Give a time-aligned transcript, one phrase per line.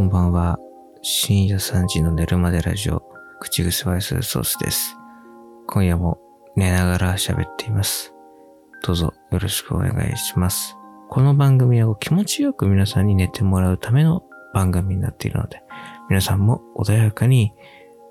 [0.00, 0.58] こんばんは。
[1.02, 3.02] 深夜3時の寝るまでラジオ、
[3.38, 4.96] 口癖バイスソースです。
[5.66, 6.18] 今夜も
[6.56, 8.14] 寝ながら喋っています。
[8.82, 10.74] どうぞよろしくお願いします。
[11.10, 14.22] この番組は気持ちよく皆さんに寝てもらうための
[14.54, 15.62] 番組になっているので、
[16.08, 17.52] 皆さんも穏やかに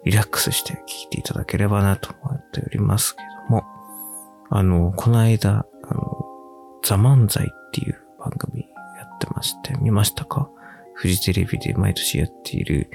[0.05, 3.63] リラックスして聞いていただければなと思っておりますけども、
[4.51, 6.25] あの、この間、あの、
[6.83, 8.61] ザ・漫才っていう番組
[8.95, 10.51] やってまして、見ましたか？
[10.99, 12.89] フジテレビで毎年やっている、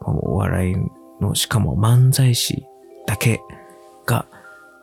[0.00, 0.74] お笑い
[1.22, 2.66] の、しかも漫才師
[3.06, 3.40] だけ
[4.06, 4.26] が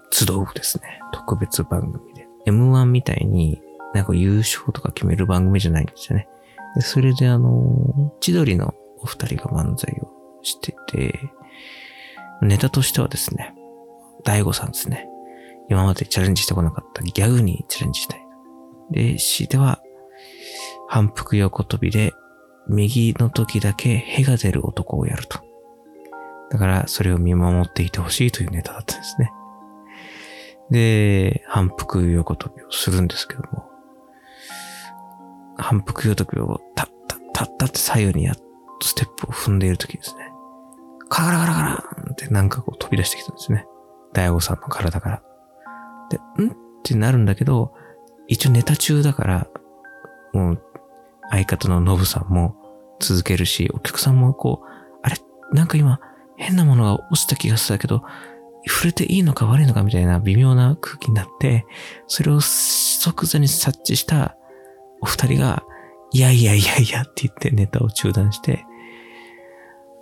[0.10, 1.02] 集うですね。
[1.12, 2.26] 特別番組で。
[2.46, 3.62] M1 みたいに
[3.94, 6.30] なんか優勝とか決める番組じゃないんですよね。
[6.76, 10.08] でそれであの、千鳥のお二人が漫才を
[10.44, 11.20] してて、
[12.42, 13.54] ネタとしてはですね、
[14.24, 15.10] 大悟さんですね。
[15.70, 18.26] 今までチャレンジしてこなかったギャグにチャレンジしたい。
[18.92, 19.82] で、C では、
[20.88, 22.14] 反復横跳びで、
[22.68, 25.40] 右の時だけ屁が出る男をやると。
[26.50, 29.32] だから、それを見守っていてほしいというネタだったんですね。
[30.70, 33.70] で、反復横跳びをするんですけども、
[35.58, 38.42] 反復横跳びをタッタッタッタって左右にやっと
[38.88, 40.32] ステップを踏んでいる時ですね。
[41.10, 43.66] カラカラカラカラーンってなんかこう飛び出してきたんですね。
[44.14, 45.24] 大悟さんの体から。
[46.10, 47.74] で、んってなるんだけど、
[48.28, 49.48] 一応ネタ中だから、
[50.34, 50.64] もう、
[51.32, 52.56] 相方のノブさんも
[53.00, 54.68] 続けるし、お客さんもこう、
[55.04, 55.16] あれ？
[55.54, 56.00] なんか今、
[56.38, 58.04] 変なものが落ちた気がするけど、
[58.68, 61.66] 触れていいのか悪いのかみたいな微妙な空気になって、
[62.08, 64.36] それを即座に察知した
[65.02, 65.64] お二人が、
[66.12, 68.66] いやいやいやいやって言ってネタを中断して、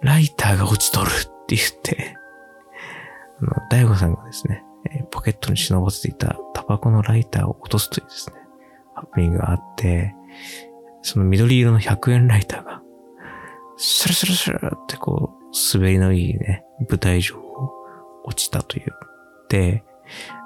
[0.01, 1.11] ライターが落ちとるっ
[1.47, 2.15] て言って、
[3.41, 4.63] あの、大悟さんがですね、
[5.11, 8.35] ポケットに忍ばせていたタバコのライターを落とすというですね、
[8.93, 10.13] ハプニングがあって、
[11.05, 12.81] その緑色の100円ライターが、
[13.77, 17.71] スルスルスルってこう、滑りのいいね、舞台上を
[18.23, 18.91] 落ちたという。
[19.47, 19.83] で、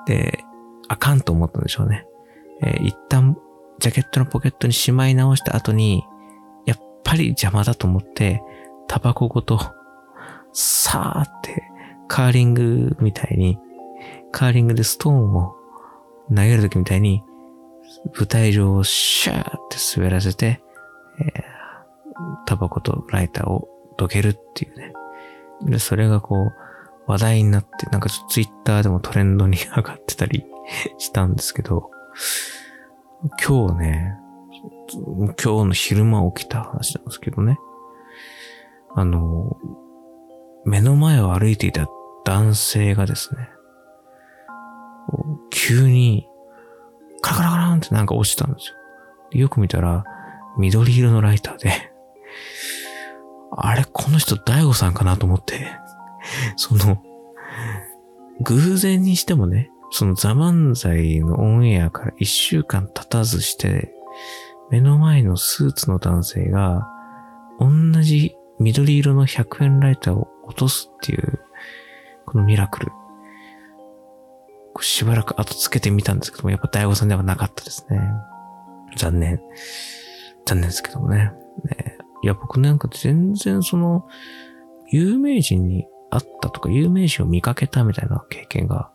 [0.06, 0.44] で、
[0.90, 2.06] あかんと思ったんでしょうね。
[2.62, 3.38] えー一旦、
[3.80, 6.04] ジャケットのポケットにしまい直した後に、
[6.66, 8.42] やっぱり邪魔だと思って、
[8.90, 9.58] タバコごと、
[10.52, 11.64] さーって、
[12.10, 13.58] カーリングみたいに、
[14.34, 15.56] カーリングでストーンを
[16.28, 17.24] 投げるときみたいに、
[18.18, 20.62] 舞台上をシャーって滑らせて、
[21.20, 21.60] えー
[22.46, 24.94] タバコとライターをどけるっていうね。
[25.64, 26.54] で、それがこう、
[27.08, 30.46] 話題になって、なんかちょっとツイッターでもトレンドに上がってたり
[30.98, 31.90] したんですけど、
[33.46, 34.18] 今日ね、
[34.92, 37.58] 今日の昼間起きた話なんですけどね。
[38.96, 39.58] あの、
[40.66, 41.88] 目の前を歩いていた
[42.26, 43.50] 男性がですね、
[45.52, 46.29] 急に
[47.22, 48.72] カラカラカランってなんか落ちたんです
[49.34, 49.42] よ。
[49.42, 50.04] よく見たら、
[50.58, 51.92] 緑色のライターで、
[53.52, 55.68] あれ、この人大悟さんかなと思って、
[56.56, 57.02] その、
[58.42, 63.92] 偶然にしてもね、そのザ・漫才のオンエアから一週間経たずして、
[64.70, 66.88] 目の前のスーツの男性が、
[67.60, 67.70] 同
[68.02, 71.40] じ緑色の100円ライターを落とすっていう、
[72.26, 72.92] このミラクル。
[74.82, 78.00] しばらく後つけてみたんですけども、やっぱ大悟さんではなかったですね。
[78.96, 79.40] 残念。
[80.46, 81.32] 残念ですけどもね。
[81.66, 84.08] ねいや、僕なんか全然その、
[84.92, 88.92] 有名人に会ったとか、有名人を見かけたみたいな経験が、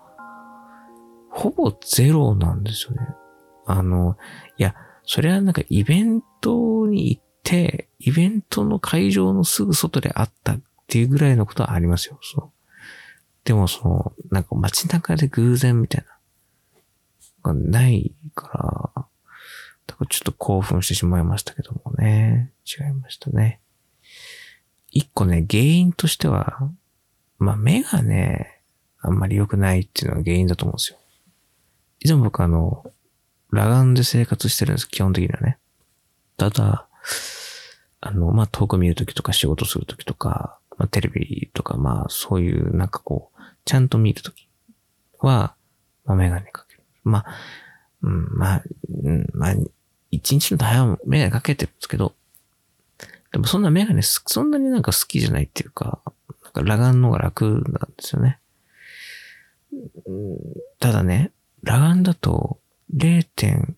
[1.30, 3.08] ほぼゼロなんですよね。
[3.66, 4.16] あの、
[4.56, 4.74] いや、
[5.04, 12.18] それはなんかイベントに行って、イベントの会場のすぐ外で会ったっていうぐらいのことはありますよ。
[12.22, 12.52] その
[13.44, 16.04] でもその、なんか街中で偶然みたい
[17.42, 19.06] な、がないから、
[19.86, 22.52] だからちょっと興奮してしまいましたけどもね。
[22.64, 23.60] 違いましたね。
[24.90, 26.70] 一個ね、原因としては、
[27.38, 28.62] まあ目がね、
[29.00, 30.98] あんまり良くないっていうのが原因だと思うんですよ。
[32.00, 32.84] 以前僕あの、
[33.50, 35.58] 裸眼で生活してるんです、基本的にはね。
[36.38, 36.86] ただ、
[38.00, 44.48] あの、まあ遠く見るときとか仕事するときとか、まあテレビとか、まあそういうなんかこう、ちゃんと見るとき
[45.18, 45.54] は、
[46.04, 46.82] まあメガネかける。
[47.04, 47.26] まあ、
[48.02, 48.62] うん、まあ、
[49.02, 49.54] うん、まあ、
[50.10, 52.14] 一日の大半はメガネかけてるんですけど、
[53.32, 56.00] でもそんなメガネすそんなになんか好きじゃないっていうか、
[56.42, 58.38] なんか裸眼の方が楽なんですよね。
[60.78, 61.32] ただね、
[61.64, 62.60] 裸眼だと
[62.94, 63.74] 0.1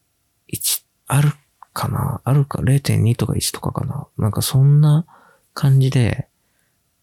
[1.06, 1.32] ある
[1.72, 2.20] かな？
[2.24, 4.06] あるか ?0.2 とか1とかかな？
[4.18, 5.06] なんかそんな
[5.54, 6.28] 感じで、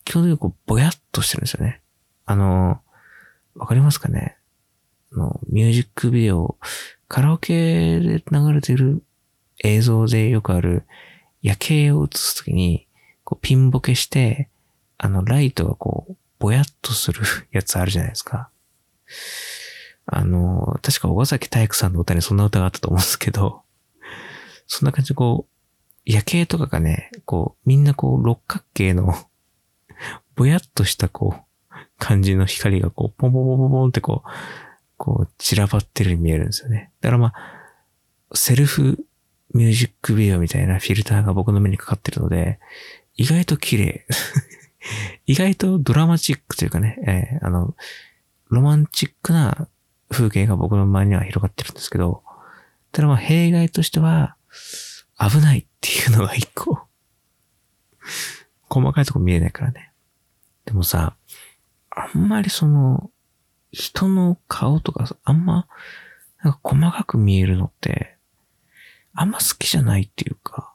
[0.06, 1.82] 基本的にこうぼやっとしてるんですよね。
[2.26, 2.82] あの、
[3.56, 4.38] わかりますかね？
[5.14, 6.58] あの、ミュージックビデオ、
[7.08, 9.04] カラオケで流れてる
[9.64, 10.84] 映像でよくある、
[11.42, 12.88] 夜景を映すときに、
[13.24, 14.50] こうピンボケして、
[14.98, 17.22] あの、ライトがこう、ぼやっとする
[17.52, 18.50] やつあるじゃないですか。
[20.06, 23.62] あの、確か小崎体育さんの歌にそんな歌があったと思うんですけど、
[24.68, 25.54] そんな感じでこう、
[26.06, 29.14] 夜景とかがね、こう、みんなこう、六角形の、
[30.36, 34.30] ぼやっとしたこう、感じの光がこう、ポンポンポンポンってこう、
[34.98, 36.92] こう、散らばってるように見えるんですよね。
[37.02, 39.06] だからまあ、セルフ
[39.54, 42.60] ミュージックビデオみたいなフィルターが僕の目にかかってるので、
[43.16, 44.06] 意外と綺麗。
[45.26, 47.76] 意外とドラマチックというかね、えーあの、
[48.50, 49.68] ロマンチックな
[50.10, 52.24] 風景が僕の周りには広がってるんですけど、
[52.92, 54.36] ただまあ弊害としては、
[55.18, 56.88] 危ないっていうのが一個。
[58.70, 59.93] 細かいとこ見えないからね。
[60.66, 61.16] でもさ、
[61.90, 63.12] あんまりその、
[63.72, 65.68] 人の顔とかさ、あんま、
[66.44, 68.18] なんか細かく見えるのって、
[69.14, 70.74] あんま好きじゃないっていうか、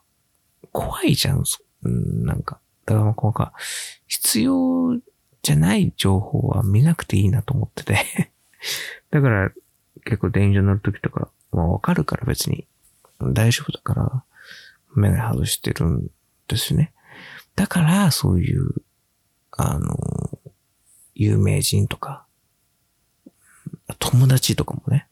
[0.73, 1.44] 怖いじゃん、
[1.82, 2.61] なんか。
[2.87, 3.52] だからこうか、
[4.06, 4.99] 必要
[5.43, 8.32] じゃない情報は見なくていいなと思ってて。
[9.11, 9.50] だから、
[10.05, 12.67] 結構電車乗るときとか、まあわかるから別に
[13.20, 14.25] 大丈夫だから、
[14.94, 16.11] メガネ外してるん
[16.49, 16.93] ですね。
[17.56, 18.82] だから、そういう、
[19.58, 19.96] あの、
[21.14, 22.25] 有名人とか、
[23.99, 25.08] 友達とかもね、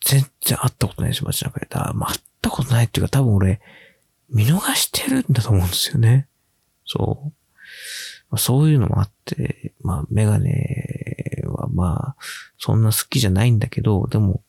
[0.00, 1.66] 全然会ったことないし、街中で。
[1.70, 3.60] だまあ、会ったことないっていうか、多分俺、
[4.28, 6.26] 見逃してるんだと思うんですよね。
[6.84, 7.32] そう。
[8.30, 12.22] まあ、そういうのもあって、まあ、メガネはまあ、
[12.58, 14.42] そんな好きじゃないんだけど、でも、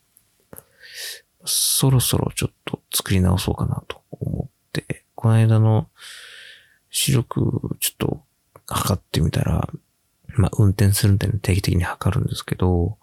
[1.45, 5.88] そろそろちょっと作り直そうかなと思って、この間の
[6.91, 8.23] 視力ちょっと
[8.67, 9.67] 測ってみたら、
[10.35, 12.97] まあ運転するんで定期的に測るんですけど、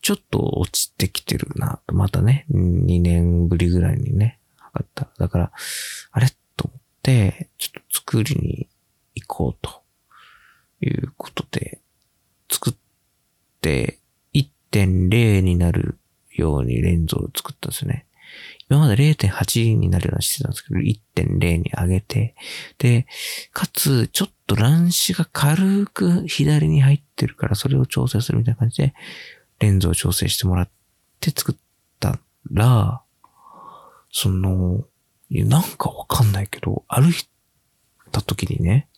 [0.00, 5.08] ちょっと落ちてきてるなと、またね、2年ぶりぐらいにね、測った。
[5.18, 5.52] だから、
[6.12, 6.28] あれ？
[6.56, 8.68] と思って、ちょっと作りに
[9.14, 9.82] 行こうと
[10.80, 11.80] いうことで、
[12.50, 12.74] 作っ
[13.60, 13.98] て
[14.32, 15.98] 1.0になる
[16.30, 18.05] ようにレンズを作ったんですね。
[18.68, 22.34] 今まで0.8になるようにしてたんですけど、1.0に上げて、
[22.78, 23.06] で、
[23.52, 28.94] かつ、ちょっと乱視が軽く左に入ってるから、それを調整するみたいな感じで、
[29.60, 30.70] レンズを調整してもらっ
[31.20, 31.56] て作っ
[32.00, 32.18] た
[32.50, 33.02] ら、
[34.10, 34.84] その、
[35.30, 37.14] なんかわかんないけど、歩い
[38.10, 38.88] た時にね、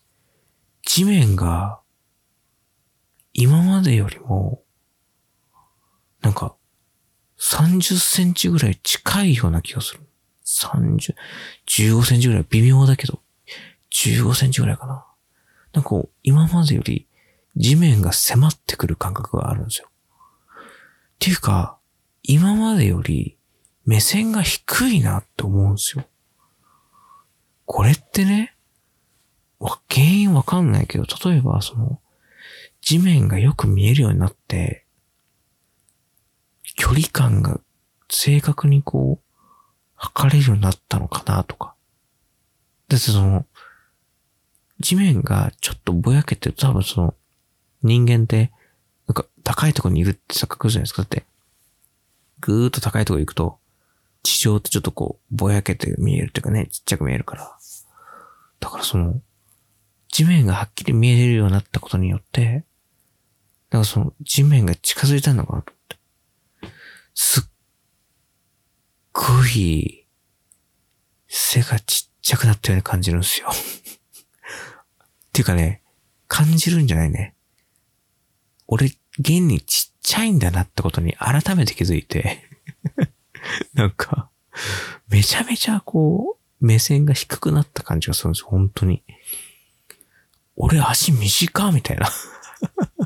[0.83, 1.81] 地面が、
[3.35, 4.63] 今までよりも、
[6.23, 6.57] なんか、
[7.41, 10.01] 30センチぐらい近いような気がする。
[10.45, 11.15] 30、
[11.67, 13.21] 15センチぐらい微妙だけど、
[13.91, 15.07] 15センチぐらいかな。
[15.73, 17.07] なんかこう、今までより
[17.57, 19.89] 地面が迫ってくる感覚があるんですよ。
[19.89, 20.61] っ
[21.19, 21.79] ていうか、
[22.23, 23.37] 今までより
[23.85, 26.05] 目線が低いなって思うんですよ。
[27.67, 28.55] これってね、
[29.89, 32.01] 原因わかんないけど、例えばその、
[32.81, 34.87] 地面がよく見えるようになって、
[36.79, 37.61] 距離感が
[38.09, 39.35] 正確にこう、
[39.97, 41.75] 測れるようになったのかなとか。
[42.89, 43.45] だってその、
[44.79, 47.15] 地面がちょっとぼやけてる多分その、
[47.83, 48.53] 人間って、
[49.09, 51.03] なんか高いところにいるって錯覚じゃないですか。
[51.03, 51.25] だって、
[52.41, 53.59] ぐーっと高いところ行くと、
[54.23, 57.59] 地上ってちょっとこう、ぼやけて見えるっていうかね、ちっちゃく見えるから。
[58.61, 59.21] だからその、
[60.09, 62.65] 地面がはっきり見えるようになったことによって、
[63.71, 65.73] だからその、地面が近づいたのかなと。
[67.21, 67.45] すっ
[69.13, 70.07] ごい、
[71.27, 73.51] 背がちっちゃくなったように感じるんですよ。
[75.35, 75.83] ていうかね、
[76.29, 77.35] 感じるんじゃないね。
[78.69, 78.87] 俺、
[79.19, 82.49] 現にちっちゃいんだなってことに改めて気づいて、
[83.75, 84.31] なんか、
[85.09, 89.03] めちゃめちゃこう、目線が低くなった感じがするんですよ、本当に。
[90.55, 92.09] 俺足短みたいな。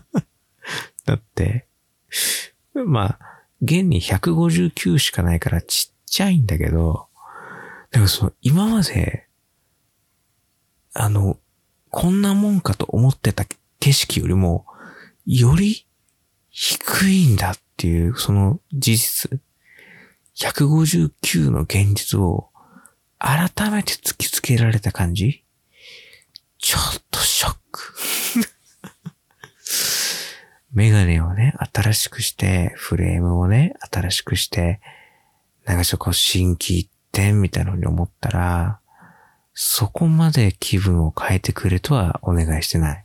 [1.07, 1.67] だって、
[2.75, 3.32] まあ、
[3.63, 7.07] 現に159しかないからちっちゃいんだけど、
[7.93, 9.29] でもその、今まで、
[10.95, 11.39] あの、
[11.91, 13.45] こんなもんかと思ってた
[13.79, 14.67] 景色よりも、
[15.27, 15.87] より
[16.51, 19.41] 低いんだっていう、その事実。
[20.35, 22.51] 159の現実を
[23.19, 25.45] 改めて突きつけられた感じ
[26.59, 27.95] ちょっとショック。
[30.83, 34.81] メガネをね、新しくして、フレームをね、新しくして、
[35.65, 38.81] なんかちょっとこう、心機一転みたいなのに思ったら、
[39.55, 43.05] そこまで気分を変えてくれとはお願いしてない。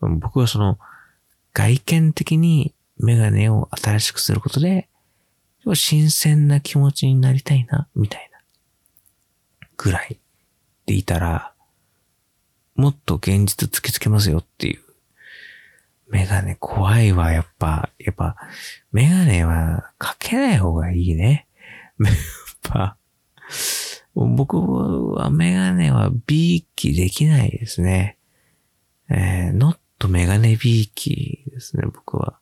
[0.00, 0.78] 僕はその、
[1.52, 4.88] 外見的にメガネを新しくすることで、
[5.74, 8.38] 新鮮な気持ちになりたいな、みたいな。
[9.76, 10.18] ぐらい
[10.86, 11.52] でいたら、
[12.74, 14.91] もっと現実突きつけますよっていう。
[16.12, 17.88] メガネ怖いわ、やっぱ。
[17.98, 18.36] やっぱ、
[18.92, 21.46] メガネはかけない方がいいね。
[21.98, 22.14] やっ
[22.62, 22.96] ぱ、
[24.14, 28.18] 僕はメガネはビーキできないですね。
[29.08, 32.38] えー、ノットメガネビーキですね、僕は。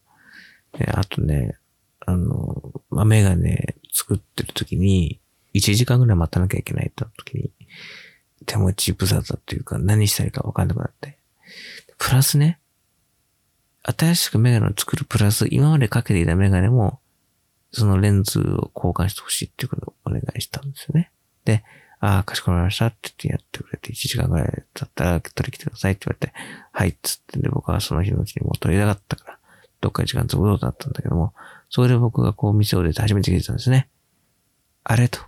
[0.80, 1.56] えあとね、
[2.00, 5.20] あの、まあ、メガネ作ってる時に、
[5.54, 7.52] 1時間ぐらい待たなきゃいけないって時に、
[8.46, 11.18] 手持ち無沙汰っていうか何したらいいかわかんなくなって。
[11.98, 12.59] プラスね、
[13.82, 17.00] 新しくメガネを作るプラス、今までかけていたメガネも、
[17.72, 21.10] そのレンズを交換してほしいっていうことをお願いしたんですよね。
[21.44, 21.64] で、
[22.00, 26.32] ああ、かしこまりましたって言ってやってくれて、1時間ぐらい経ったら取り来てくださいって言われて、
[26.72, 29.38] はいっつってで、僕はその日のうちにもう取りたかったから、
[29.80, 31.32] どっか時間潰ろうとなったんだけども、
[31.68, 33.88] それで僕がこう店を出て初めて聞いたんですね。
[34.84, 35.20] あれと。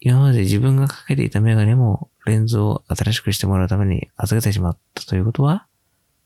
[0.00, 5.66] 今まで自分がかけていたメガネもレンズを新しくしてもらうために預けてしまったということは、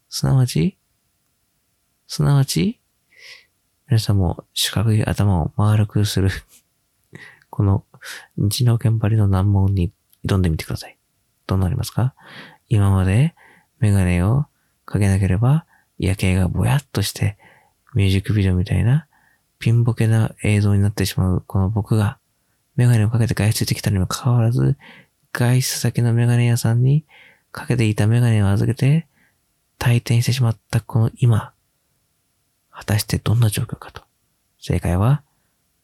[0.09, 0.78] すなわち、
[2.09, 2.81] すなわち、
[3.87, 6.31] 皆さんも四角い頭を丸くする
[7.51, 7.85] この
[8.37, 9.93] 日の剣張りの難問に
[10.27, 10.97] 挑んでみてください。
[11.47, 12.15] どうなりますか？
[12.71, 13.35] 今まで
[13.79, 14.47] メガネを
[14.87, 15.67] かけなければ
[15.99, 17.37] 夜景がぼやっとして
[17.95, 19.07] ミュージックビデオみたいな
[19.59, 22.19] ピンボケな映像になってしまうこの僕が
[22.77, 24.79] メガネをかけて外出できたにもかかわらず
[25.33, 27.05] 外出先のメガネ屋さんに
[27.53, 29.07] かけていたメガネを預けて
[29.79, 31.53] 退店してしまったこの今、
[32.79, 34.03] 果たしてどんな状況かと。
[34.61, 35.23] 正解は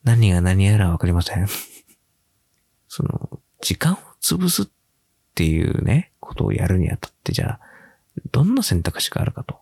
[0.05, 1.49] 何が何やらわかりません。
[2.89, 4.67] その、時間を潰すっ
[5.35, 7.61] ていうね、ことをやるにあたってじゃあ、
[8.31, 9.59] どんな選択肢があるかと。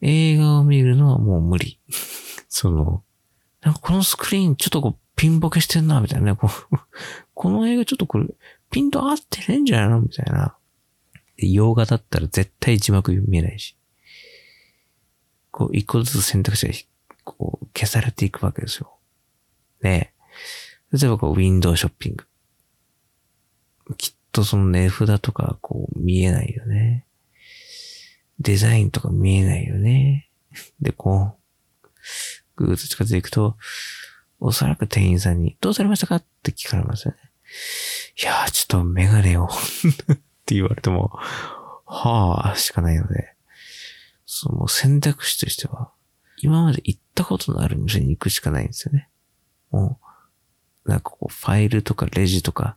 [0.00, 1.78] 映画を見るのはもう無理。
[2.48, 3.04] その、
[3.60, 6.38] なんかこのスクリーンちょっとこうピンボケしてんな、みたいなね。
[7.34, 8.26] この映画ちょっとこれ、
[8.72, 10.00] ピント合ってねえんじゃないの？
[10.00, 10.56] みたいな。
[11.36, 13.76] 洋画だったら絶対字幕見えないし。
[15.50, 16.72] こう、一個ずつ選択肢が、
[17.24, 18.98] こう、消されていくわけですよ。
[19.82, 20.14] ね
[20.92, 22.26] 例えばこう、ウィンドウショッピング。
[23.96, 27.04] きっとその値札とかこう見えないよね。
[28.38, 30.30] デザインとか見えないよね。
[30.80, 31.36] で、こ
[31.82, 31.88] う、
[32.56, 33.56] ぐーっと近づいていくと、
[34.38, 36.16] おそらく店員さんに、どうされましたか？
[36.16, 37.18] って聞かれますよね。
[38.22, 39.48] いやー、ちょっとメガネをっ
[40.46, 41.10] て言われても、
[41.86, 43.34] はあ、しかないので、
[44.32, 45.90] その選択肢としては、
[46.38, 49.08] 今まで行ったことのある店に行くしかないんですよね。
[49.72, 49.98] も
[50.86, 52.76] う、なんかこう、ファイルとかレジとか、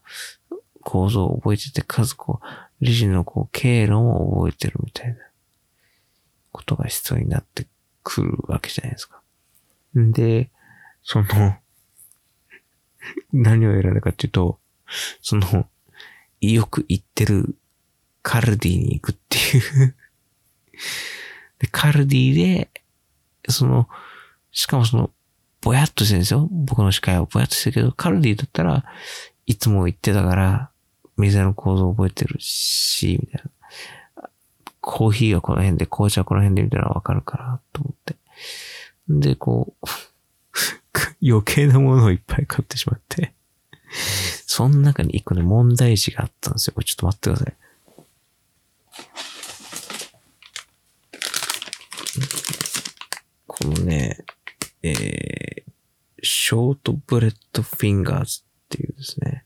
[0.81, 5.15] 構造を覚えてて、数こう、レジのこう、経路も覚えてるみたいな、
[6.51, 7.67] ことが必要になって
[8.01, 9.21] くるわけじゃないですか。
[9.95, 10.49] んで、
[11.03, 11.27] その、
[13.31, 14.59] 何を選んだかっていうと、
[15.21, 15.69] その、
[16.41, 17.55] よく行ってる
[18.23, 19.95] カルディに行くっていう
[21.63, 22.69] で、カルディで、
[23.47, 23.87] その、
[24.51, 25.11] しかもその、
[25.61, 26.49] ぼやっとしてるんですよ。
[26.51, 28.83] 僕の視界はぼやっとしてるけど、カルディだったら
[29.45, 30.71] いつも行ってたから、
[31.15, 33.41] 水の構造を覚えてるし、みたい
[34.17, 34.29] な。
[34.81, 38.15] コーヒーはこの辺で、紅茶はこの辺でみたいなわかるから、と思って。
[39.07, 39.85] で、こう、
[41.25, 43.33] 余計なものをいっぱい買ってしまって。
[44.45, 46.73] その中に一個ね、問題児があったんですよ。
[46.73, 47.55] これちょっと待ってください。
[53.47, 54.23] このね、
[54.83, 55.63] えー、
[56.21, 59.45] ショートブレッドフィンガーズっていうですね、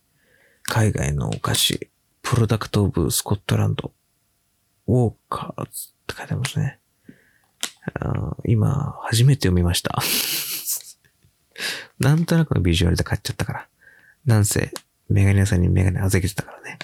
[0.63, 1.89] 海外のお菓子、
[2.21, 3.91] プロダクトオブスコットランド、
[4.87, 6.79] ウォーカーズって書いてありますね。
[7.93, 10.01] あ今、初めて読みました。
[11.99, 13.67] なんとなくのビジュアルで買っちゃったから。
[14.25, 14.71] なんせ、
[15.09, 16.79] メガネ屋さんにメガネ預けてたからね。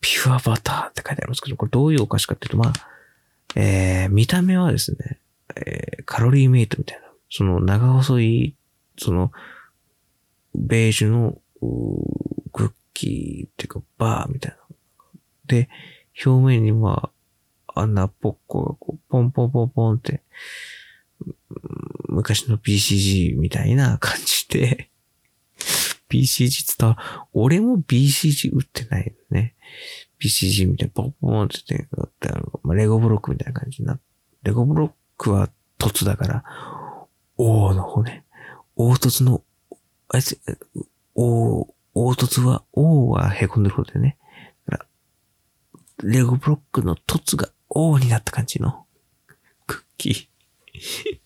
[0.00, 2.72] ピュアバターって書いてありますけど、これどういうお菓子かっていうと、まあ、
[3.56, 5.18] えー、見た目はですね、
[5.56, 8.54] えー、カロリーメイトみたいな、その長細い、
[8.98, 9.32] その、
[10.54, 11.38] ベージュの、
[12.52, 14.58] クッキーっていうか、バーみたいな。
[15.46, 15.68] で、
[16.24, 17.10] 表面には、
[17.74, 20.22] 穴ぽっこがこう、ポンポンポンポンって、
[22.08, 24.90] 昔の PCG みたいな感じで
[26.10, 29.54] PCG って言ったら、俺も BCG 打ってないのね。
[30.22, 32.30] BCG みたいな、ポンポンって言って、
[32.62, 34.02] まあ、レゴブロックみたいな感じになって、
[34.44, 36.44] レゴブロックは凸だから、
[37.36, 38.24] O の方ね。
[38.76, 39.42] 凹凸の、
[40.08, 40.40] あいつ、
[41.14, 44.16] O、凹凸は、O は凹んでる方でね。
[44.68, 44.86] だか
[46.02, 48.86] ら、レゴブロックの凸が O になった感じの
[49.66, 51.20] クッキー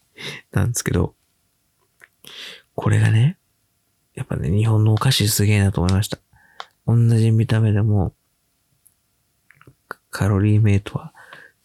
[0.52, 1.14] なんですけど、
[2.74, 3.38] これがね、
[4.14, 6.18] やっぱね、日本のお菓子すげえなと思いました。
[6.86, 8.14] 同じ見た目でも、
[10.10, 11.12] カロリーメイトは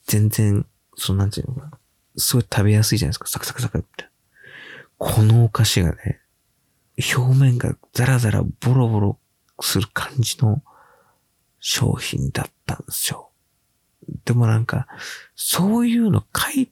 [0.05, 1.71] 全然、そのなんていうのかな、
[2.17, 3.27] すごい食べやすいじゃないですか。
[3.27, 4.07] サクサクサクって。
[4.97, 6.21] このお菓子がね、
[7.15, 9.19] 表面がザラザラボロボロ
[9.59, 10.61] する感じの
[11.59, 13.31] 商品だったんですよ。
[14.23, 14.87] でもなんか、
[15.35, 16.71] そういうの書い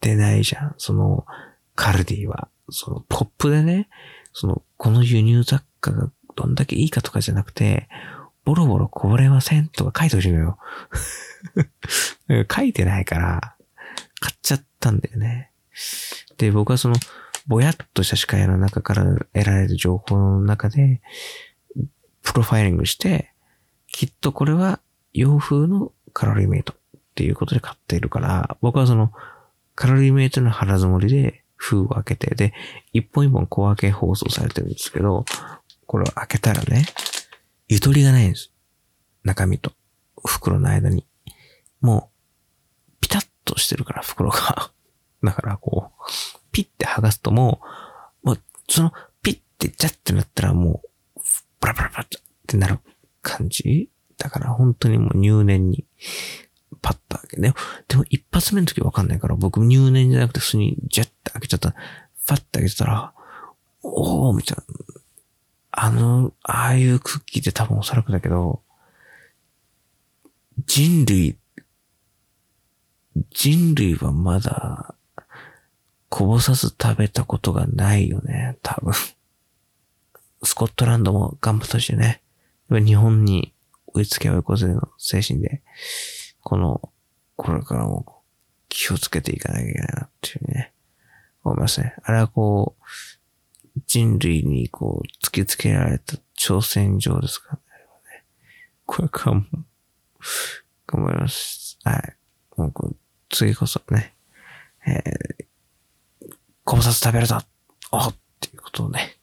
[0.00, 0.74] てないじゃん。
[0.78, 1.26] その、
[1.74, 2.48] カルディは。
[2.70, 3.88] その、ポップでね、
[4.32, 7.88] その、この輸入雑貨がどんだけいいかとかじゃなくて、
[8.48, 10.58] ボロボロこぼれませんとか書いてほしいのよ。
[12.50, 13.56] 書いてないから、
[14.20, 15.50] 買っちゃったんだよね。
[16.38, 16.94] で、僕はその、
[17.46, 21.02] ぼやっとした視界の中から得られる情報の中で、
[22.22, 23.34] プロファイリングして、
[23.86, 24.80] きっとこれは
[25.12, 29.12] 洋風のカロリーメイトっていうことで買っているから、僕はその、
[29.74, 32.54] カロリーメイトの腹積もりで封を開けて、で、
[32.94, 35.26] 一本一本小分け包装されてるんですけど、
[35.84, 36.86] これを開けたらね、
[37.68, 38.52] ゆとりがないんです。
[39.24, 39.72] 中身と
[40.24, 41.06] 袋の間に。
[41.80, 42.10] も
[42.90, 44.72] う、ピタッとしてるから、袋が。
[45.22, 46.02] だから、こう、
[46.50, 47.60] ピッて剥がすとも
[48.24, 50.82] う、もう、その、ピッてジャッてなったらも
[51.16, 51.20] う、
[51.60, 52.08] パラパラパラっ
[52.46, 52.78] てなる
[53.20, 55.86] 感じだから本当にもう入念に
[56.82, 57.54] パッと開けね。
[57.86, 61.70] でも一発目の時わかんないから僕入念じゃなくて普通にジャッて開けちゃった。
[61.70, 63.14] ファッて開けちゃったら、
[63.82, 64.64] おーみたいな。
[65.70, 68.62] あの、ああいうクッキーって多分おそらくだけど、
[70.66, 71.38] 人類、
[73.30, 74.94] 人類はまだ、
[76.08, 78.92] こぼさず食べたことがないよね、多分。
[80.42, 82.22] スコットランドも頑張ってほしいね。
[82.70, 83.52] 日本に
[83.86, 85.62] 追いつけ追い越せの精神で、
[86.42, 86.90] この、
[87.36, 88.22] これからも
[88.68, 90.72] 気をつけていかなきゃいけないなっていうね、
[91.44, 91.94] 思いますね。
[92.02, 92.82] あれはこう、
[93.88, 97.62] 人類にこう、突きつけられた挑戦状ですかね。
[98.86, 99.44] これからも、
[100.86, 101.78] 頑張ります。
[101.84, 102.16] はい。
[102.56, 102.96] もうこう
[103.30, 104.14] 次こそね、
[104.86, 107.38] えー、こぼさず食べるぞ
[107.92, 109.16] おっていうことをね、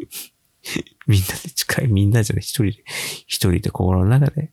[1.06, 2.84] みんなで近い、みんなじゃない、一人で、
[3.26, 4.52] 一人で心の中で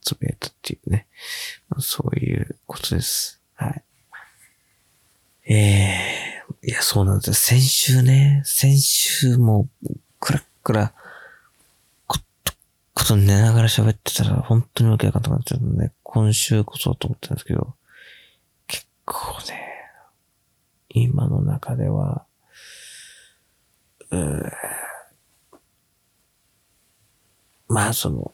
[0.00, 1.06] つぶやいたっていうね。
[1.78, 3.42] そういうことです。
[3.54, 3.84] はい。
[5.50, 7.34] ええー、いや、そうなんですよ。
[7.34, 9.66] 先週ね、先週も、
[10.20, 10.92] くらくら、
[12.06, 12.52] こと、
[12.94, 17.74] こと寝ながら喋ってたら、本当にわけわかんなくなっちゃうので、今週こそと思ったんですけど、
[18.66, 19.68] 結構ね、
[20.90, 22.26] 今の中では、
[24.10, 24.52] うー
[27.68, 28.32] まあ、その、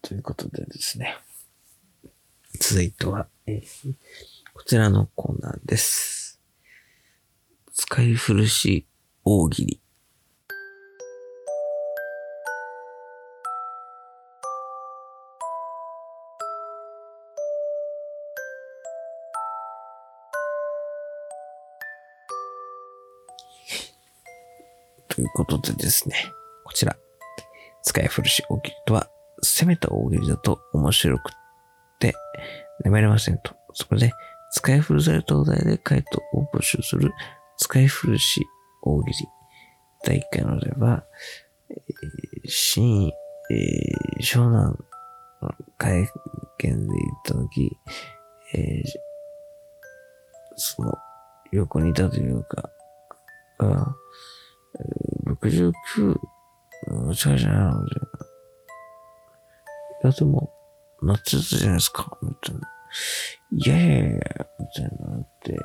[0.00, 1.16] ということでですね。
[2.60, 3.94] 続いては、えー、
[4.54, 6.40] こちらのコーナーです。
[7.72, 8.86] 使い古し
[9.24, 9.80] 大喜利。
[25.08, 26.14] ということでですね、
[26.64, 26.96] こちら、
[27.82, 29.10] 使い古し大喜利とは、
[29.42, 31.32] 攻めた大喜利だと面白く
[31.98, 32.14] て
[32.84, 33.54] 眠れませんと。
[33.74, 34.12] そこで、
[34.52, 37.10] 使い古されたお題で回答を募集する
[37.56, 38.44] 使い古し
[38.82, 39.28] 大喜利。
[40.04, 41.04] 第1回のでは、
[41.70, 44.76] えー、新、えー、湘南
[45.40, 46.06] の会
[46.58, 47.78] 見でいたとき、
[48.54, 48.84] えー、
[50.56, 50.92] その、
[51.52, 52.70] 横にいたというか、
[53.58, 53.94] あ
[55.26, 57.90] 69、違うじゃないのい
[60.02, 60.52] や、でも、
[61.02, 62.68] 夏じゃないですかみたいな。
[63.50, 64.12] いやいやいや、
[64.58, 65.58] みたいなって、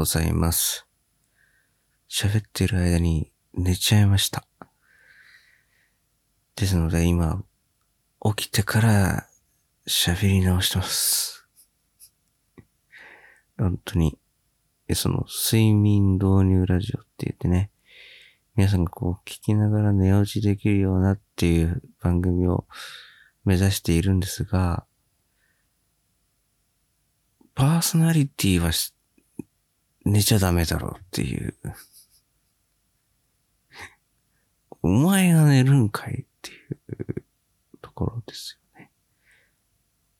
[0.00, 0.86] ございます。
[2.08, 4.46] 喋ってる間に寝ちゃいました。
[6.56, 7.44] ですので今、
[8.34, 9.26] 起きてから
[9.86, 11.46] 喋り直してます。
[13.58, 14.18] 本当に、
[14.94, 17.70] その、睡眠導入ラジオって言ってね、
[18.56, 22.66] 皆さんがこう聞きながら寝落ちできるようなっていう番組を
[23.44, 24.86] 目指しているんですが、
[27.54, 28.94] パーソナリティはし
[30.04, 31.54] 寝ちゃダメだろうっていう。
[34.82, 36.54] お前が寝るんかいってい
[37.18, 37.24] う
[37.82, 38.90] ところですよね。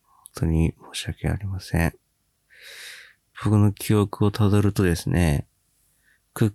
[0.03, 1.95] 本当に申し訳ありません。
[3.43, 5.47] 僕の記憶をたどるとですね、
[6.35, 6.53] クッ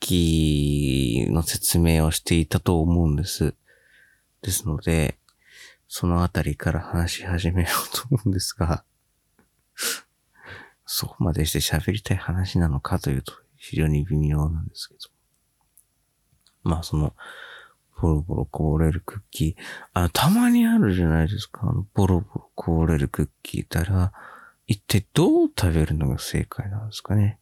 [0.00, 3.54] キーの説明をしていたと思うんです。
[4.42, 5.16] ですので、
[5.88, 8.84] そのあたりから話し始めようと思うんですが、
[10.86, 15.00] そこまでして喋りたい話なのかというと非常に微妙なんですけど。
[16.62, 17.14] まあその、
[18.00, 19.62] ボロボロこぼれるクッキー。
[19.94, 21.62] あ、たまにあるじゃないですか。
[21.62, 24.12] あの、ボロボロこぼれるクッキーたら、
[24.66, 27.38] 一体どう食べるのが正解なんですかね。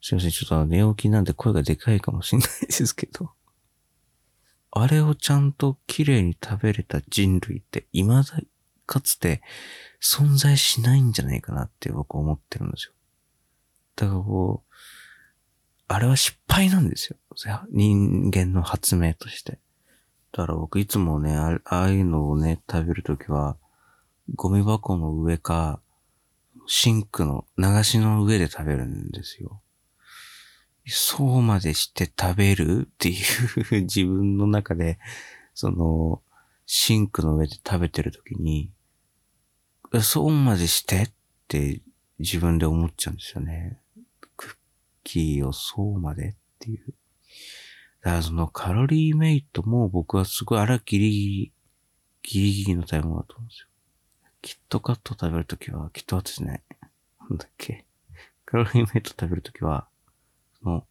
[0.00, 3.30] すいません、ちょっと寝起きなんで声がでかいかもしれないですけど。
[4.70, 8.38] あれをちゃんと綺麗に食べれた人類って未だ
[8.86, 9.42] かつて
[10.02, 12.92] 存在しないんじゃないかなって僕思ってるんですよ。
[13.96, 14.74] だからこう、
[15.86, 17.16] あれは失敗なんですよ。
[17.70, 19.58] 人間の発明として。
[20.32, 23.56] だから僕いつもね、あああいうのをね、食べるときは、
[24.34, 25.80] ゴミ箱の上か、
[26.66, 29.60] シンクの流しの上で食べるんですよ。
[30.86, 33.14] そうまでして食べるってい
[33.70, 34.98] う自分の中で、
[35.54, 36.20] その、
[36.66, 38.70] シンクの上で食べてるときに、
[40.02, 41.02] そうまでして？
[41.02, 41.12] っ
[41.48, 41.82] て
[42.18, 43.78] 自分で思っちゃうんですよね。
[44.36, 44.56] クッ
[45.04, 46.30] キーをそうまで？
[46.30, 46.94] っていう。
[48.02, 51.52] だからそのカロリーメイトも僕はすごいあらギリギリ、
[52.22, 53.68] ギリギリの食べ物だと思うんですよ。
[54.42, 56.62] キットカット食べるときは、キットカットですね。
[57.30, 57.86] なんだっけ？
[58.44, 59.88] カロリーメイト食べるときは、
[60.62, 60.86] その、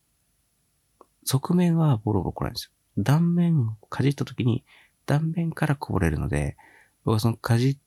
[1.25, 2.71] 側面はボロボロ来ないんですよ。
[2.97, 4.63] 断面をかじったときに、
[5.05, 6.57] 断面からこぼれるので、
[7.05, 7.77] 僕はそのかじっ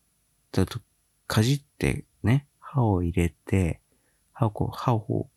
[0.51, 0.79] たと、
[1.27, 3.81] かじってね、歯を入れて、
[4.33, 5.29] 歯をこう、歯を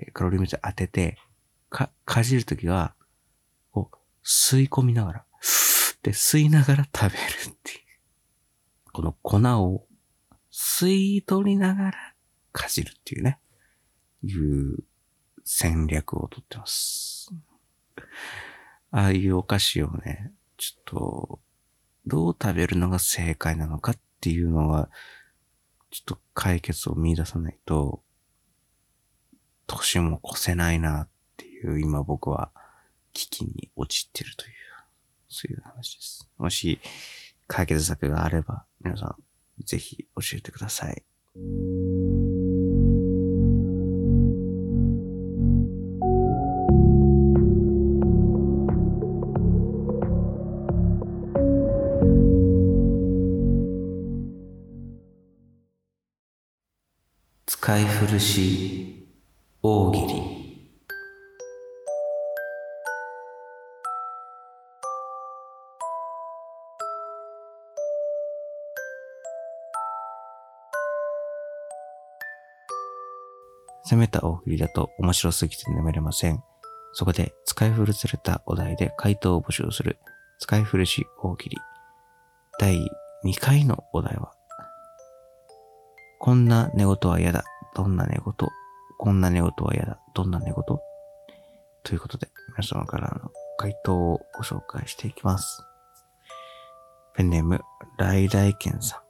[0.00, 1.18] えーカロリーメイトに当てて、
[1.68, 2.94] か、かじるときは、
[3.70, 7.78] こう、吸い込みながら、ふーって吸いながら食べるっていう。
[8.92, 9.86] この粉を
[10.50, 12.14] 吸い取りながら
[12.52, 13.38] かじるっていうね、
[14.22, 14.78] いう
[15.44, 17.30] 戦略をとってます。
[18.90, 21.40] ああいうお菓子をね、ちょっと、
[22.06, 24.90] どう食べるのが正解なのかっていうのは、
[25.90, 28.02] ちょっと解決を見出さないと、
[29.66, 32.50] 年も越せないなっていう、今僕は
[33.12, 34.52] 危機に陥ってるという、
[35.28, 36.28] そういう話です。
[36.38, 36.80] もし、
[37.46, 41.02] 解決策があれば、皆さん、ぜひ教えてください。
[57.52, 59.08] 使い古し
[59.60, 60.06] 大喜利
[73.82, 76.44] 攻めた大喜利だと面白すぎて眠れません。
[76.92, 79.98] そこで使い古されたお題で回答を募集する
[80.38, 81.58] 使い古し大喜利。
[82.60, 82.76] 第
[83.24, 84.34] 2回のお題は
[86.22, 87.44] こんな寝言は嫌だ。
[87.74, 88.22] どんな寝言？
[88.98, 89.98] こんな寝言は嫌だ。
[90.14, 90.54] どんな寝言？
[91.82, 92.28] ということで、
[92.58, 95.62] 皆様からの回答をご紹介していきます。
[97.14, 97.62] ペンネーム、
[97.96, 99.00] ライダイケンさん。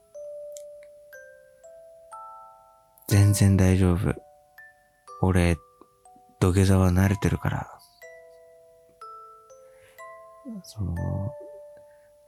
[3.09, 4.15] 全然大丈夫。
[5.21, 5.57] 俺、
[6.39, 7.67] 土下座は慣れてるから。
[10.63, 10.95] その、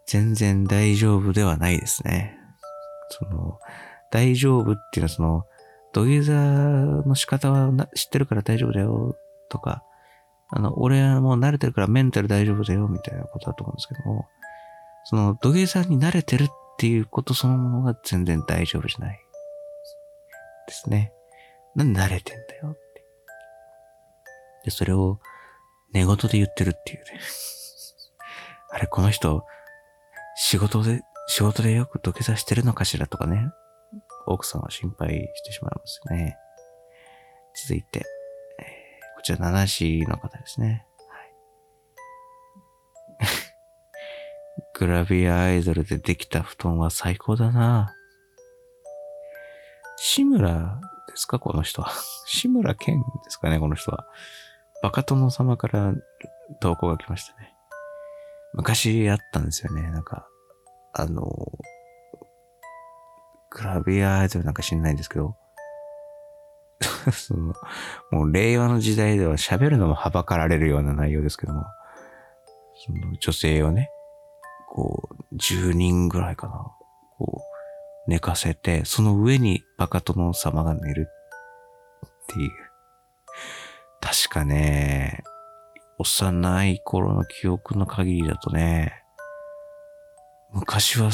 [0.07, 2.37] 全然大丈夫ではないですね。
[3.11, 3.61] その、
[4.13, 5.45] 大丈夫っていうのはその、
[5.93, 9.17] 土下座の仕方は知ってるから大丈夫だよ
[9.49, 9.83] とか、
[10.51, 14.29] あの、俺はもう慣れてるからメンタル大丈夫だよみたいなことだと思うんですけども、
[15.05, 16.47] その土下座に慣れてるっ
[16.79, 19.19] ていうことそのものが全然大丈夫じゃない。
[20.67, 21.13] ですね。
[21.75, 22.81] なんで慣れてんだよって。
[24.65, 25.19] で、それを
[25.93, 27.21] 寝言で言ってるっていうね。
[28.71, 29.45] あれ、この人、
[30.37, 33.51] 仕事で、仕事でよく土下座してるのかしらとかね。
[34.27, 36.37] 奥さんは心配してしまいますね。
[37.55, 38.05] 続いて、
[38.61, 40.85] えーこちら7時の方ですね。
[41.09, 41.33] はい。
[44.75, 47.95] グラビアアイドルでできた布団は最高だな。
[49.97, 51.39] 志村ですか？
[51.39, 51.93] この人は。
[52.27, 53.61] 志村けんですかね？
[53.61, 54.07] この人は。
[54.83, 55.95] バカ殿様から
[56.61, 57.55] 投稿が来ましたね。
[58.55, 59.83] 昔あったんですよね。
[59.93, 60.27] なんか、
[60.95, 61.25] あの、
[63.55, 65.37] グラビアアイドルなんか知んないんですけど、
[67.13, 67.55] その、
[68.11, 71.65] もう令和の時代では喋るのもはばかられるような内容ですけども、
[72.85, 73.91] その女性をね、
[74.69, 76.67] こう、10人ぐらいかな、
[77.19, 77.43] こ
[78.07, 81.09] う、寝かせて、その上にバカ殿様が寝る
[82.07, 82.51] っていう。
[84.01, 85.23] 確かね、
[85.99, 89.05] 幼い頃の記憶の限りだとね、
[90.53, 91.11] 昔は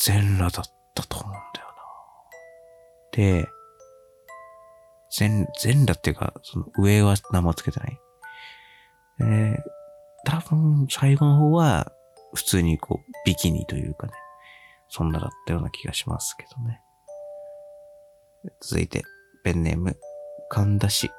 [0.00, 1.53] 全裸だったと思うん。
[3.14, 3.48] で、
[5.10, 8.00] 全、全裸っていうか、その上は名もつけてない。
[9.20, 9.56] え
[10.24, 11.92] 多分最後の方は
[12.34, 14.12] 普通にこうビキニというかね、
[14.88, 16.80] そんなだったような気がしますけどね。
[18.60, 19.04] 続いて、
[19.44, 19.96] ペンネーム、
[20.48, 21.10] 神田氏。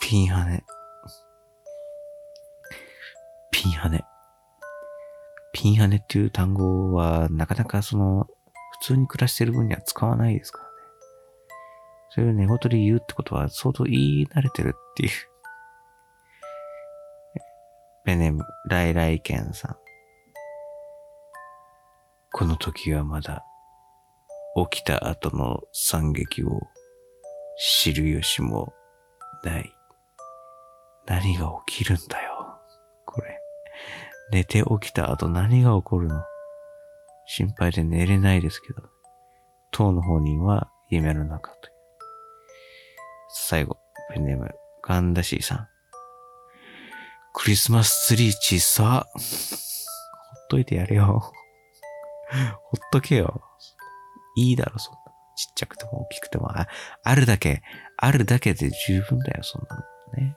[0.00, 0.64] ピンハネ。
[3.50, 4.04] ピンハネ。
[5.52, 8.26] ピンハネっていう単語はなかなかその
[8.80, 10.70] 普通に暮らしてる分には使わないですからね。
[12.10, 15.10] それを寝言で言うってことは相当言い慣れてるっていう。
[18.04, 19.76] ペネム、ライライケンさん。
[22.32, 23.44] この時はまだ
[24.70, 26.60] 起きた後の惨劇を
[27.58, 28.72] 知る由も
[29.44, 29.72] ない。
[31.06, 32.58] 何が起きるんだよ。
[33.04, 33.40] これ。
[34.30, 36.22] 寝て起きた後何が起こるの？
[37.30, 38.82] 心配で寝れないですけど。
[39.70, 41.72] 当の本人は夢の中という。
[43.28, 43.76] 最後、
[44.12, 44.48] ペンネーム、
[44.82, 45.68] ガンダシーさん。
[47.34, 49.06] クリスマスツリー小さ。
[49.12, 51.30] ほっといてやれよ。
[52.62, 53.42] ほっとけよ。
[54.36, 55.00] いいだろ、そんな。
[55.36, 56.66] ちっちゃくても大きくても、あ
[57.04, 57.62] あるだけ、
[57.98, 60.36] あるだけで十分だよ、そんなのね。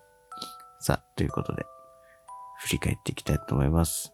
[0.81, 1.63] さあ、ということで、
[2.59, 4.13] 振り返っていきたいと思います。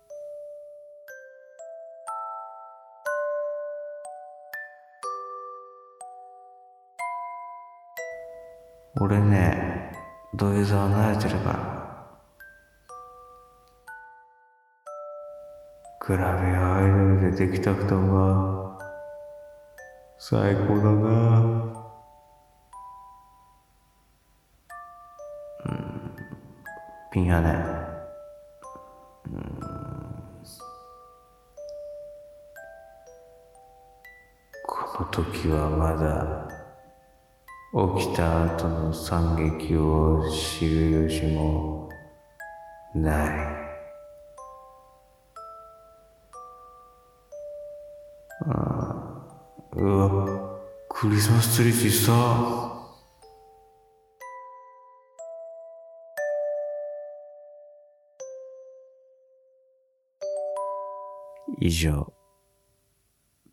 [8.99, 9.91] 俺ね、
[10.33, 11.77] 土下座は慣れてるから。
[15.99, 18.79] グラビアアイドルでできたくたが、
[20.17, 21.39] 最高だな
[25.65, 26.15] うん。
[27.11, 27.53] ピンハネ。
[34.65, 36.46] この時はまだ
[37.77, 41.87] 起きた後の惨劇を知る由も
[42.95, 43.29] ない。
[48.47, 49.23] あ
[49.73, 50.59] うわ、
[50.89, 52.73] クリスマスツリー小さ。
[61.59, 62.11] 以上、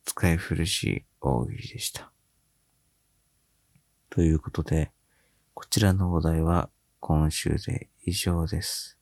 [0.06, 2.13] 使い古し大喜利でした。
[4.14, 4.92] ということで、
[5.54, 8.96] こちらのお題は今週で以上です。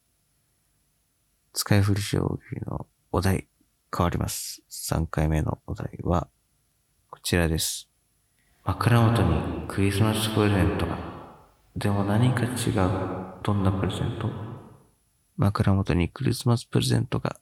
[1.52, 3.46] 使い古し大喜利のお題
[3.94, 4.62] 変わります。
[4.70, 6.28] 3回目のお題は
[7.10, 7.90] こちらです。
[8.64, 10.98] 枕元にクリスマスプレゼントが。
[11.76, 13.34] でも何か違う。
[13.42, 14.30] どんなプレゼント？
[15.36, 17.38] 枕元にクリスマスプレゼントが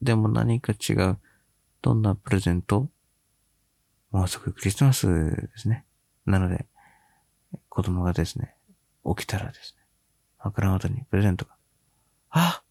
[0.00, 1.18] でも何か違う。
[1.82, 2.88] どんなプレゼント？
[4.10, 5.84] もうすぐクリスマスですね。
[6.26, 6.66] なので、
[7.74, 8.54] 子供がですね、
[9.16, 9.82] 起きたらですね、
[10.44, 11.52] 枕元にプレゼントが、
[12.28, 12.62] あ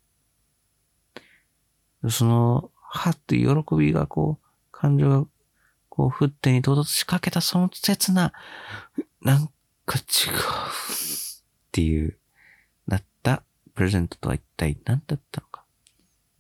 [2.08, 5.26] その、はって喜びがこう、感情が
[5.90, 8.32] こう、沸点に到達しかけたその切な、
[9.22, 9.50] なん
[9.88, 10.04] か違うっ
[11.72, 12.20] ていう、
[12.86, 13.42] なった
[13.74, 15.64] プレゼントとは一体何だったのか。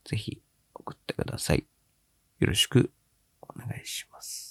[0.05, 0.39] ぜひ、
[0.75, 1.65] 送ってください。
[2.37, 2.91] よろしく
[3.41, 4.50] お願いします。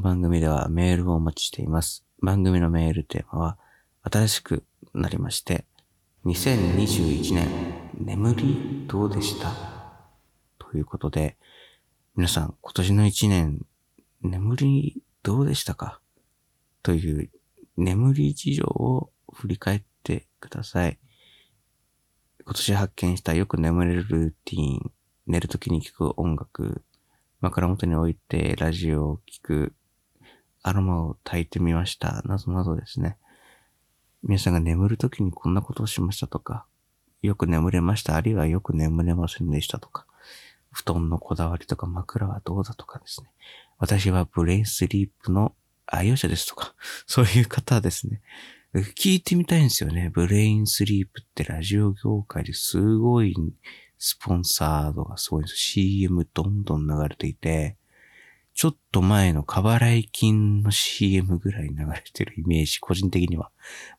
[0.00, 2.06] の番組ではメールをお待ちしています。
[2.22, 3.58] 番組のメールテーマは
[4.10, 5.66] 新しくなりまして、
[6.24, 7.48] 2021年
[7.98, 9.52] 眠りどうでした？
[10.58, 11.36] ということで、
[12.16, 13.66] 皆さん今年の一年、
[14.22, 16.00] 眠りどうでしたか？
[16.82, 17.30] という
[17.76, 20.98] 眠り事情を振り返ってください。
[22.46, 24.90] 今年発見したよく眠れるルーティン、
[25.26, 26.82] 寝るときに聴く音楽、
[27.42, 29.74] 枕元に置いてラジオを聴く、
[30.62, 32.22] アロマを焚いてみました。
[32.22, 33.16] などなどですね。
[34.22, 36.66] 皆さんが眠るときにこんなことをしましたとか、
[37.22, 40.06] よく眠れました、あるいはよく眠れませんでしたとか、
[40.70, 43.30] 布団のこだわりとか枕はどうだとかですね。
[43.78, 45.54] 私はブレインスリープの
[45.86, 46.74] 愛用者ですとか、
[47.06, 48.20] そういう方はですね、
[48.74, 50.10] 聞いてみたいんですよね。
[50.12, 53.34] ブレインスリープってラジオ業界ですごい
[53.98, 55.56] スポンサードがすごいんです。
[55.56, 57.76] CM どんどん流れていて、
[58.54, 63.50] ちょっと前の過払い金の CM ぐらい流れてるイメージ、個人的には。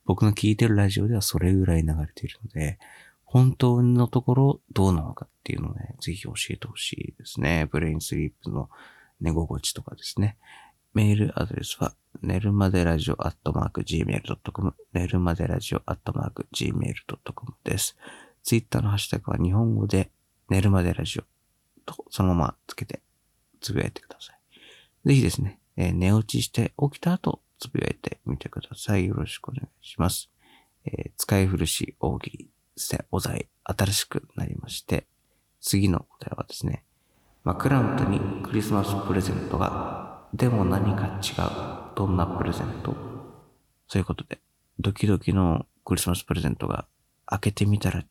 [0.06, 2.78] 僕の聞いてるラジオではそれぐらい流れてるので、
[3.24, 7.68] 本当のところどうなのかっていうのをね、ぜひ教えてほしいですね。
[7.72, 8.70] ブレインスリープの
[9.22, 10.38] 寝心地とかですね。
[10.94, 17.96] メールアドレスは、寝るまでラジオアットマーク gmail.com、寝るまでラジオアットマーク gmail.com です。
[18.44, 20.12] ツイッターのハッシュタグは日本語で、
[20.50, 21.24] 寝るまでラジオ
[21.86, 23.02] とそのままつけて
[23.62, 24.41] つぶやいてください。
[25.06, 29.08] ぜひですね、えー、寝落ちして起きた後、つぶやいてみてください。
[29.08, 30.30] よろしくお願いします。
[30.86, 32.50] えー、使い古し大喜利、
[33.12, 35.06] お題、新しくなりまして、
[35.60, 36.84] 次のお題はですね、
[37.44, 41.96] マクラントにクリスマスプレゼントが、でも何か違う。
[41.96, 42.96] どんなプレゼント？
[43.88, 44.40] そういうことで、
[44.80, 46.88] ドキドキのクリスマスプレゼントが
[47.26, 48.06] 開けてみたら、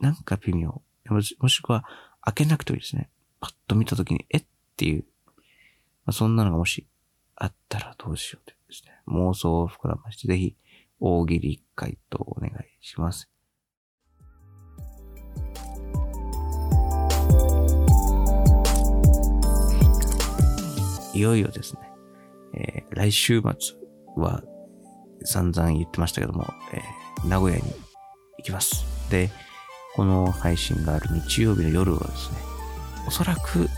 [0.00, 0.82] なんか微妙。
[1.08, 1.84] もしくは、
[2.22, 3.08] 開けなくてもいいですね。
[3.40, 4.38] パッと見たときに、え？
[4.38, 4.44] っ
[4.76, 5.04] ていう
[6.06, 6.86] まあ、そんなのがもし
[7.36, 10.56] あったらどうしようというですね、妄想を膨らまして、ぜひ
[11.00, 13.30] 大喜利回答お願いします。
[21.12, 21.80] いよいよですね、
[22.54, 23.76] えー、来週末
[24.16, 24.42] は
[25.24, 27.64] 散々言ってましたけども、えー、名古屋に
[28.38, 28.84] 行きます。
[29.10, 29.30] で、
[29.96, 32.38] この配信がある日曜日の夜はですね、
[33.06, 33.68] おそらく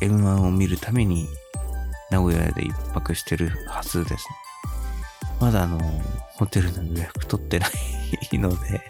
[0.00, 1.28] M1 を見るために
[2.10, 4.18] 名古屋で一泊してるはずですね。
[5.40, 5.78] まだあの、
[6.36, 7.66] ホテルの予約取ってな
[8.32, 8.80] いので、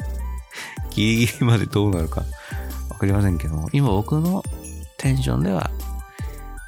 [0.90, 2.22] ギリギリまでどうなるか
[2.90, 4.42] わかりませんけど今僕の
[4.96, 5.70] テンションでは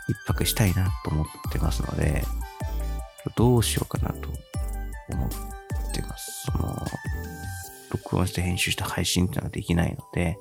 [0.08, 2.24] 一泊したいなと思ってますので、
[3.36, 4.28] どうしようかなと
[5.10, 6.46] 思ってます。
[6.46, 6.76] その、
[7.90, 10.36] 録音して編集した配信っていうのができないので、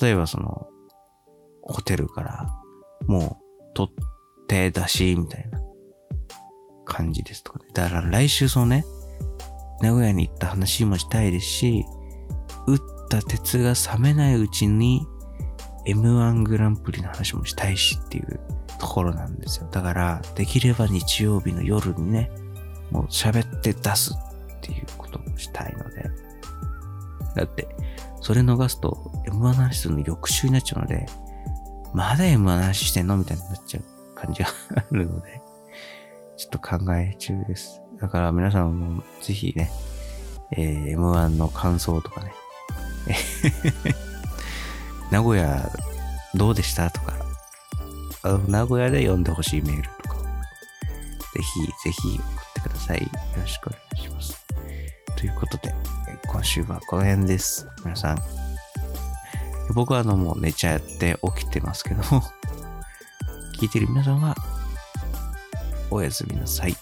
[0.00, 0.68] 例えばその、
[1.62, 2.59] ホテルから
[3.06, 5.60] もう、取って出し、みたいな
[6.84, 7.66] 感じですとかね。
[7.72, 8.84] だから来週そのね、
[9.80, 11.84] 名古屋に行った話もしたいですし、
[12.66, 15.06] 打った鉄が冷めないうちに
[15.86, 18.40] M1 グランプリの話もしたいしっていう
[18.78, 19.68] ところなんですよ。
[19.70, 22.30] だから、できれば日曜日の夜にね、
[22.90, 26.10] もう喋って出すっていうこともしたいので。
[27.36, 27.68] だって、
[28.20, 31.06] それ逃すと M1 の話するの翌週になっちゃうので、
[31.92, 33.16] まだ M の話してんの？
[33.16, 35.40] みたいになっちゃう感じがあるので、
[36.36, 37.80] ちょっと考え中です。
[38.00, 39.70] だから皆さんもぜひね、
[40.52, 42.32] えー、M1 の感想とかね、
[45.10, 45.70] 名古屋
[46.34, 47.14] どうでしたとか、
[48.22, 50.22] あの名古屋で読んでほしいメールとか、ぜ
[51.42, 52.24] ひぜひ送っ
[52.54, 53.02] てください。
[53.02, 54.46] よろしくお願いします。
[55.16, 55.74] ということで、
[56.26, 57.66] 今週はこの辺です。
[57.84, 58.22] 皆さん、
[59.72, 62.22] 僕はあのもう寝ちゃって起きてますけども、
[63.58, 64.34] 聞いてる皆さんは、
[65.90, 66.76] おやすみなさい。